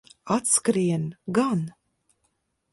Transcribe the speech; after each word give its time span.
Atskrien 0.35 1.05
gan. 1.35 1.61